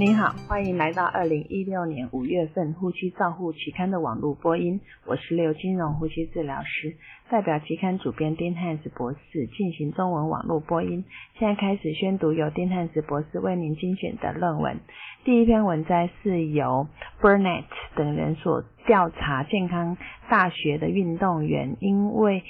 [0.00, 4.80] 您好，欢迎来到二零一六年五月份呼吸照护期刊的网络播音。
[5.04, 6.96] 我是刘金荣呼吸治疗师，
[7.28, 11.04] 代表期刊主编丁汉斯博士进行中文网络播音。
[11.38, 14.78] 现在开始宣读由丁汉斯博士为您精选的论文。
[15.22, 16.86] 第一篇文摘是由
[17.20, 17.64] Burnett
[17.94, 19.98] 等人所调查健康
[20.30, 22.42] 大学的运动员，因为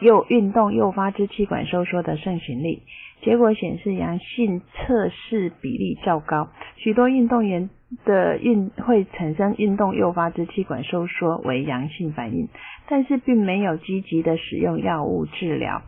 [0.00, 2.80] 又运动诱发支气管收缩的盛行率。
[3.22, 7.70] 结果显示阳性测试比例较高，许多运动员
[8.04, 12.48] 的运会产生运动诱发支气管收缩为阳性反应，
[12.88, 15.82] 但是并没有积极的使用药物治疗。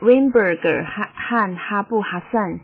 [0.00, 2.60] Weinberger 和哈布哈散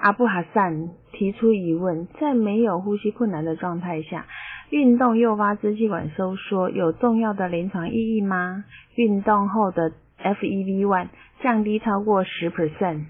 [0.00, 4.26] 阿布哈散提出疑问：在没有呼吸困难的状态下，
[4.70, 8.64] 运动诱发支气管收缩有重要的临床意义吗？
[8.94, 11.08] 运动后的 FEV1
[11.42, 13.04] 降低超过十 percent，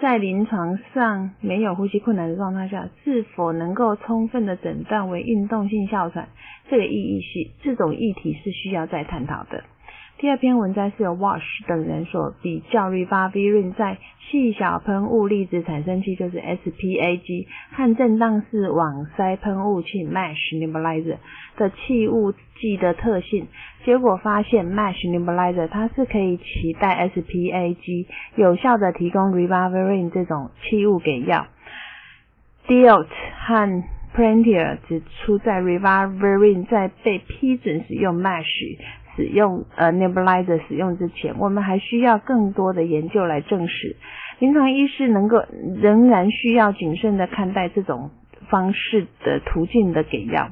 [0.00, 6.28] 在临床上没有呼吸困难的状态下，是否能够充分的诊断为运动性哮喘？
[6.68, 9.64] 这个意义是这种议题是需要再探讨的。
[10.18, 21.18] 第二篇文章是由 Wash 等人所比较 Ribavirin 在细小喷雾粒子产生器，就是 SPAG 和震荡式网塞喷雾器 Mesh Nebulizer
[21.58, 23.48] 的气雾剂的特性。
[23.84, 31.46] 结果发现 Mesh Nebulizer 它是可以取代 SPAG，有效的提供 Ribavirin 这种气雾给药。
[32.66, 33.06] Diot
[33.46, 38.78] 和 Prentier 指出，在 Ribavirin 在被批准使用 Mesh
[39.16, 43.96] 使用呃 nebulizer 使用之前，我们还需要更多的研究来证实。
[44.38, 45.42] 临床医师能够
[45.80, 48.10] 仍然需要谨慎的看待这种
[48.50, 50.50] 方式的途径的给药。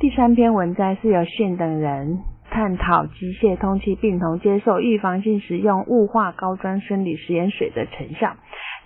[0.00, 2.18] 第三篇文摘是由现等人
[2.50, 8.36] 探讨机械通气病童接受预防性使用雾化高端生理食盐水的成效，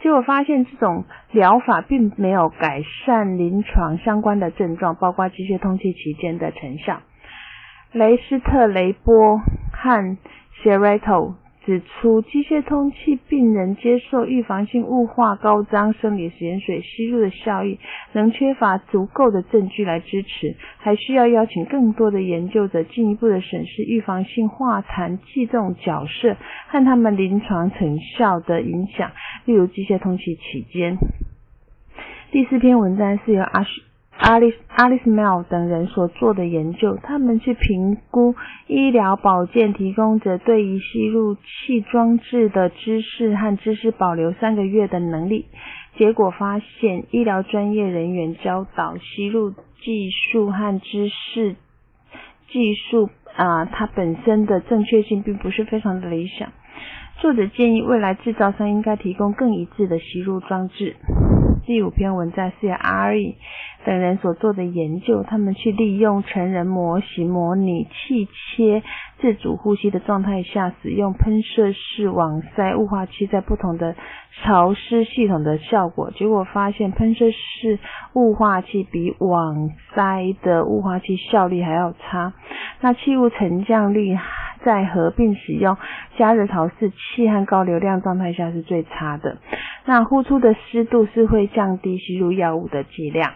[0.02, 7.00] 结果发现这种疗法并没有改善临床相关的症状，包括机械通气期间的成效。
[7.92, 9.38] 雷斯特雷波
[9.72, 10.16] 和
[10.62, 11.34] s h e r a t o
[11.64, 17.78] 指出，机械通气病人接受预防性雾化高张生理盐水吸入的效益，
[18.12, 26.36] 仍缺乏足够的证据来支持，还需要邀请更多的研究者进一步的审视预防性化痰剂这种角色
[26.68, 29.12] 和他们临床成效的影响，
[29.46, 30.96] 例如机械通气期间。
[32.30, 33.87] 第四篇文章是由阿许。
[34.20, 38.34] Alice Alice Mel 等人所做的研究，他们去评估
[38.66, 45.46] 医疗保健提供者对于吸入气装置的知识和知识保留三个月的能力。
[45.96, 51.54] 结果发现，医疗专业人员教导吸入技术和知识
[52.50, 56.52] 技术啊，它本身的正确性并不是非常的理想。
[57.20, 60.96] 作者建议，未来制造商应该提供更一致的吸入装置。
[61.68, 63.36] 第五篇文章是由 R.E
[63.84, 68.82] 等人所做的研究，他们去利用成人模型模拟气切
[69.20, 73.94] 自主呼吸的状态下，使用喷射式网塞雾化器在不同的
[74.42, 76.10] 潮湿系统的效果。
[76.12, 77.78] 结果发现，喷射式
[78.14, 82.32] 雾化器比网塞的雾化器效率还要差。
[82.80, 84.16] 那气雾沉降率
[84.64, 85.76] 在合并使用
[86.16, 89.38] 加热陶式气和高流量状态下是最差的。
[89.84, 93.32] 那呼出的湿度是会降低吸入药物的剂量。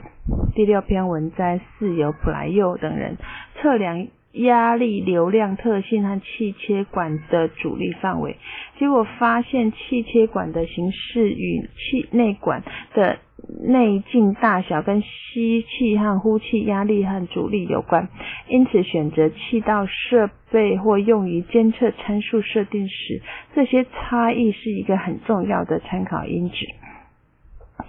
[0.54, 3.16] 第六篇文摘是由普莱佑等人
[3.56, 8.36] 测量压力流量特性和气切管的阻力范围，
[8.78, 12.62] 结果发现气切管的形式与气内管
[12.94, 13.18] 的
[13.60, 18.08] 内径大小跟吸气和呼气压力和阻力有关，
[18.48, 23.22] 因此选择气道设备或用于监测参数设定时，
[23.54, 26.56] 这些差异是一个很重要的参考因子。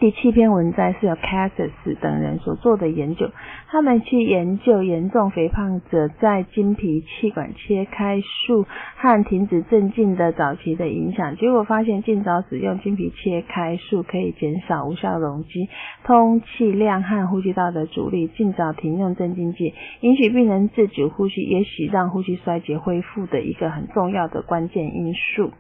[0.03, 1.71] 第七篇文摘是由 Cassis
[2.01, 3.31] 等人所做的研究，
[3.69, 8.65] 他们去研究严重肥胖者在经皮气管切开术
[8.97, 15.69] 和停止镇静的早期的影响，结果发现尽早使用经皮切开术可以减少无效容积、
[16.03, 25.53] 通气量和呼吸道的阻力，尽早停用镇静剂，允许病人自主呼吸，也许让呼吸衰竭恢复的一个很重要的关键因素。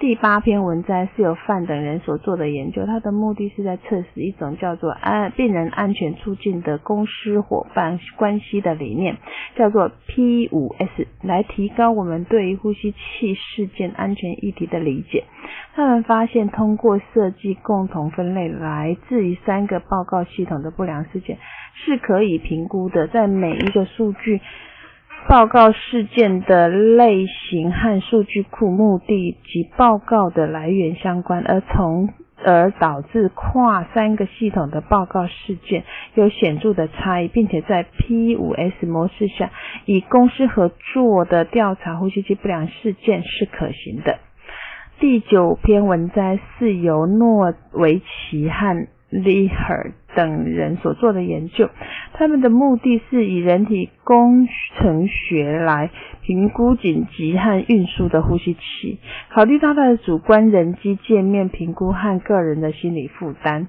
[0.00, 9.16] 第八篇文摘是由范等人所做的研究，它的目的是在测试一种叫做安病人安全促进的公司伙伴关系的理念，
[9.56, 15.24] 叫做 P 五 S，来提高我们对于呼吸器事件安全议题的理解。
[15.74, 21.38] 他们发现，通过设计共同分类来自于三个报告系统的不良事件，
[21.74, 24.40] 是可以评估的，在每一个数据。
[25.28, 32.08] 报告事件的类型和数据库目的及报告的来源相关，而从
[32.42, 35.84] 而导致跨三个系统的报告事件
[36.14, 39.50] 有显著的差异，并且在 P5S 模式下，
[39.84, 44.20] 以公司合作的调查呼吸机不良事件是可行的。
[44.98, 51.70] 第九篇文摘是由诺维奇和 Leher 等人所做的研究，
[52.12, 54.46] 他们的目的是以人体工
[54.76, 55.90] 程学来
[56.22, 58.98] 评估紧急和运输的呼吸器，
[59.30, 63.68] 考虑到它的主观人机界面评估和个人的心理负担。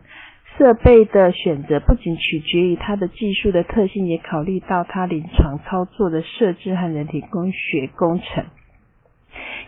[0.57, 8.43] 设备的选择不仅取决于它的技术的特性，也考虑到它临床操作的设置和人体工学工程。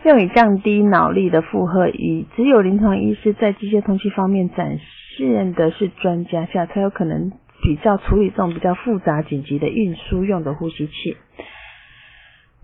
[0.04, 4.84] 用以降低脑力的负荷，以只有临床医师在机械通气方面展示
[5.16, 7.32] 现的是专家下，才有可能
[7.62, 11.16] 比较处理这种比较复杂紧急的运输用的呼吸器。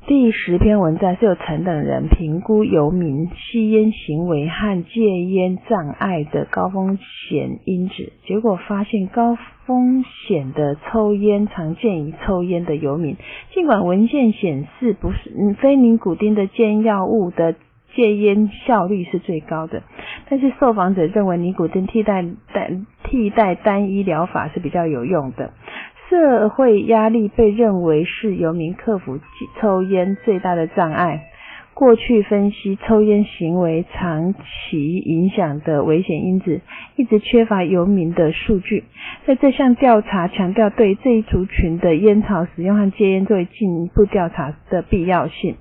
[0.07, 9.37] 第十篇文章是由陈等人评估游民吸烟行为和戒烟障碍的高风险因子，结果发现高
[9.67, 13.17] 风险的抽烟常见于抽烟的游民，
[13.53, 15.31] 尽管文献显示不是
[15.61, 17.55] 非尼古丁的戒药物的
[17.95, 19.83] 戒烟效率是最高的，
[20.29, 25.53] 但是受访者认为尼古丁替代单替代单一疗法是比较有用的。
[26.09, 29.19] 社会压力被认为是游民克服
[29.61, 31.25] 抽烟最大的障碍。
[31.75, 36.61] 过去分析抽烟行为长期影响的危险因子，
[36.97, 38.83] 一直缺乏游民的数据。
[39.27, 45.55] 在这项调查强调对这一族群的烟草使用和戒烟作为进一步调查的必要性。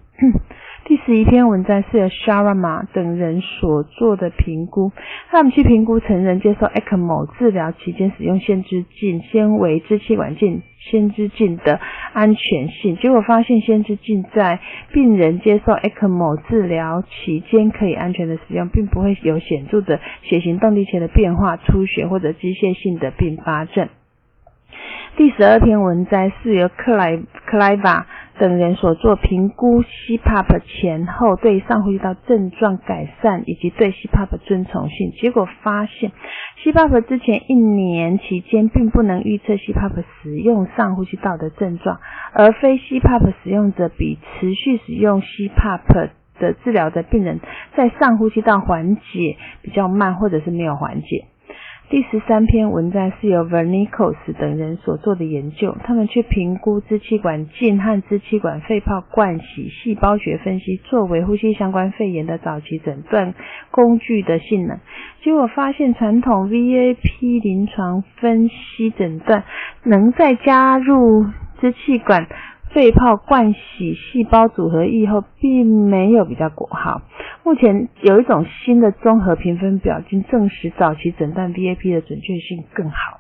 [0.88, 4.94] 第十一篇文章是由 Sharma 等人所做的评估，
[5.30, 11.82] 他们去评估成人接受 ECMO 治疗期间使用先知镜纤维支气管镜先知镜的
[12.14, 14.62] 安全性，结果发现先知镜在
[14.94, 23.90] 病人接受 ECMO 治疗期间可以安全的使用，并不会有显著的血型动力前的变化、出血或者机械性的并发症。
[25.18, 27.18] 第十二篇文章是由克莱
[27.48, 28.06] 克莱瓦
[28.40, 36.12] 等人所做评估，CPAP 前后对上呼吸道症状改善以及对 CPAP 遵从性，结果发现
[36.64, 42.00] ，CPAP 之前一年期间并不能预测 CPAP 使用上呼吸道的症状，
[42.34, 47.40] 而非 CPAP 使用者比持续使用 CPAP 的治疗的病人
[47.76, 51.26] 在上呼吸道缓解比较慢，或者是没有缓解。
[51.90, 63.34] 第十三篇文章是由 Vernicos 等人所做的研究，他们去评估支气管镜和支气管肺泡灌洗细胞学分析作为呼吸相关肺炎的早期诊断
[63.72, 64.80] 工具的性能，
[65.24, 69.46] 结果发现传统 VAP 临床分析诊断
[69.84, 71.24] 能在加入
[71.62, 72.28] 支气管。
[72.72, 77.02] 肺泡灌洗细胞组合液后，并没有比较果好。
[77.44, 83.20] 目前有一种新的综合评分表，经证实早期诊断 VAP 的准确性更好。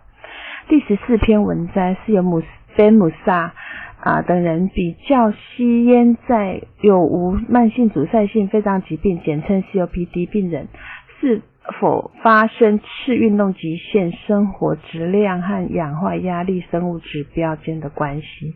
[0.67, 2.43] 第十四篇文章是由姆
[2.75, 3.53] 菲姆萨
[4.01, 10.67] 啊等人比较吸烟在有无慢性阻塞性肺脏疾病（简称 COPD） 病人
[11.19, 11.41] 是。
[11.79, 18.55] 否发生次运动极限、生活质量和氧化压力生物指标间的关系。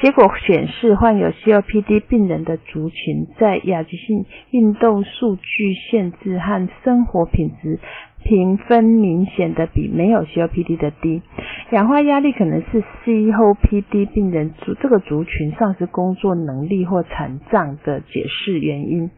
[0.00, 7.78] 结果显示，患有 COPD 病人的族群在亚急性运动数据限制和生活品质
[8.24, 11.22] 评分明显的比没有 COPD 的低。
[11.70, 19.10] 氧化压力可能是 COPD 病人族这个族群丧失工作能力或残障的解释原因。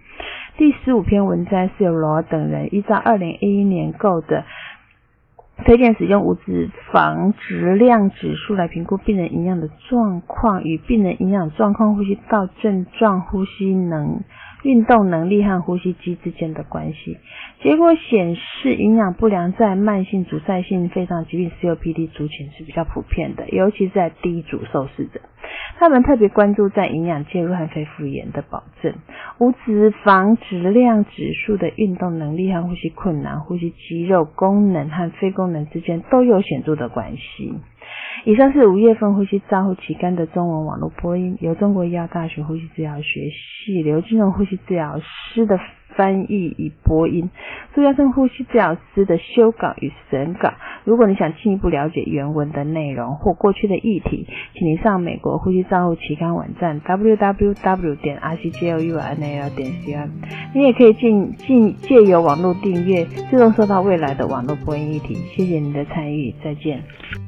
[0.57, 4.45] 第十五篇文章是由罗等人依照二零一一年购的
[5.67, 14.23] 推荐使用无脂肪质量指数来评估病人营养的状况与病人营养状况、呼吸道症状、呼吸能。
[14.63, 17.19] 运动能力和呼吸机之间的关系，
[17.63, 25.21] 结果显示营养不良在慢性阻塞性肺脏疾病 （COPD） 族群是比较普遍的，尤其在低组受试者。
[25.79, 28.95] 他们特别关注在营养介入和肺复原的保证。
[29.39, 37.55] 无脂肪质量指数的运动能力和呼吸困难、呼吸肌肉功能和非功能之间都有显著的关系。
[38.25, 45.59] 以上是五月份呼吸照护期刊的中文网络播音，由中国医药大学呼吸治疗学系刘金荣呼吸治疗师的
[45.97, 47.31] 翻译与播音，
[47.75, 50.53] 朱家生呼吸治疗师的修稿与审稿。
[50.85, 60.11] 如果你想进一步了解原文的内容或过去的议题，请你上美国呼吸照护期刊网站 www 点 rcjlunal 点 com。
[60.55, 65.15] 你也可以进进借由网络订阅，自动收到未来的网络播音议题。
[65.15, 67.28] 谢谢您的参与，再见。